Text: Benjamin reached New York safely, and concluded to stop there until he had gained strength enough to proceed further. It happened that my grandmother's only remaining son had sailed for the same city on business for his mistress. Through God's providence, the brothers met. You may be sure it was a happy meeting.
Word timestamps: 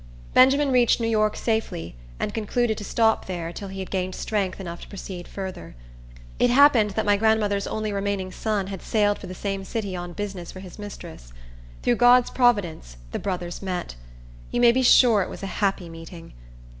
Benjamin 0.33 0.71
reached 0.71 0.99
New 0.99 1.05
York 1.07 1.35
safely, 1.35 1.95
and 2.19 2.33
concluded 2.33 2.75
to 2.79 2.83
stop 2.83 3.27
there 3.27 3.49
until 3.49 3.67
he 3.67 3.77
had 3.81 3.91
gained 3.91 4.15
strength 4.15 4.59
enough 4.59 4.81
to 4.81 4.87
proceed 4.87 5.27
further. 5.27 5.75
It 6.39 6.49
happened 6.49 6.91
that 6.97 7.05
my 7.05 7.17
grandmother's 7.17 7.67
only 7.67 7.93
remaining 7.93 8.31
son 8.31 8.65
had 8.65 8.81
sailed 8.81 9.19
for 9.19 9.27
the 9.27 9.35
same 9.35 9.63
city 9.63 9.95
on 9.95 10.13
business 10.13 10.51
for 10.51 10.59
his 10.59 10.79
mistress. 10.79 11.33
Through 11.83 11.97
God's 11.97 12.31
providence, 12.31 12.97
the 13.11 13.19
brothers 13.19 13.61
met. 13.61 13.93
You 14.49 14.59
may 14.59 14.71
be 14.71 14.81
sure 14.81 15.21
it 15.21 15.29
was 15.29 15.43
a 15.43 15.61
happy 15.61 15.87
meeting. 15.87 16.33